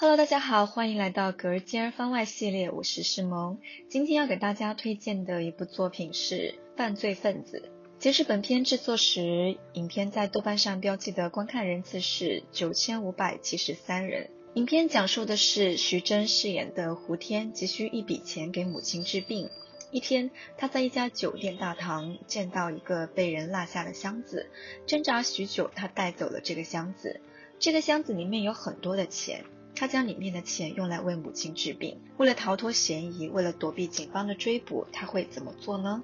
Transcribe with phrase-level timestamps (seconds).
[0.00, 3.58] Hello，大家好，欢迎来到隔间儿番外系列，我是诗萌。
[3.90, 7.70] 今天要给大家推荐的一部作品是《犯罪分子》。
[8.00, 14.30] 截止本片制作时，影片在豆瓣上标记的观看人次是九千五百七十三人。
[14.54, 19.50] 影片讲述的是徐峥饰演的胡天急需一笔钱给母亲治病。
[19.90, 24.48] 一天，他在一家酒店大堂见到一个被人落下的箱子，
[24.86, 27.20] 挣扎许久，他带走了这个箱子。
[27.58, 29.44] 这个箱子里面有很多的钱。
[29.74, 31.98] 他将里面的钱用来为母亲治病。
[32.16, 36.02] 为了逃脱嫌疑，为了躲避警方的追捕，他会怎么做呢？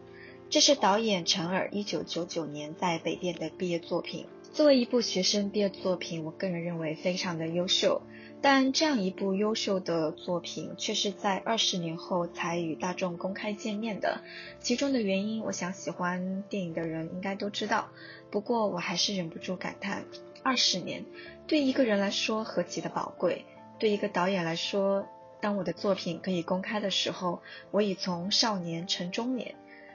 [0.49, 4.27] 这是导演陈尔一九九九年在北电的毕业作品。
[4.53, 8.01] 作为一部学生毕业作品，我个人认为非常的优秀。
[8.41, 14.21] 但这样一部优秀的作品，却是在二十年后才与大众公开见面的。
[14.61, 17.89] 其中的原因，我想喜欢电影的人应该都知道。
[18.31, 20.05] 不过，我还是忍不住感叹：
[20.43, 21.05] 二十年
[21.47, 23.45] 对一个人来说何其的宝贵。
[23.79, 25.07] 对一个导演来说，
[25.41, 29.55] 当我的作品可以公开的时候，我已从少年成中年。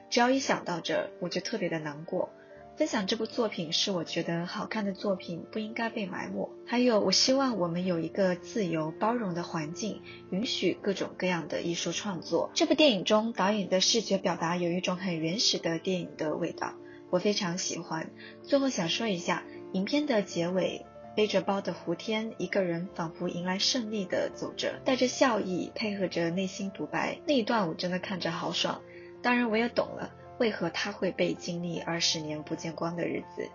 [0.10, 2.30] 只要一想到这，我就特别的难过。
[2.78, 6.50] 分享这部作品是我觉得好看的作品，不应该被埋没。
[6.66, 12.50] 还有，我希望我们有一个自由包容的环境，允许各种各样的艺术创作。
[12.54, 16.74] 这部电影中，导演的视觉表达有一种很原始的电影的味道，
[17.10, 18.10] 我非常喜欢。
[18.42, 20.86] 最后想说一下，影片的结尾。
[21.16, 28.82] 背着包的胡天一个人仿佛迎来胜利的走着，带着笑意，配合着内心独白，那一段我真的看着好爽。
[29.22, 30.10] 当然，我也懂了
[30.40, 33.50] 为何他会被经历二十年不见光的日子。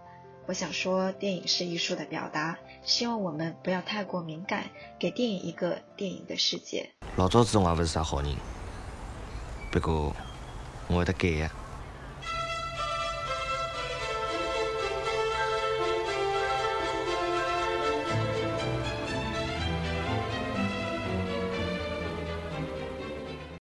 [0.46, 4.64] 我想说，电影是艺术的表达，希望我们不要太过敏感，
[4.98, 6.90] 给电影一个电影的世界。
[7.16, 8.36] 老早子我也不是啥好人，
[9.72, 10.14] 不过
[10.88, 11.50] 我会得改呀。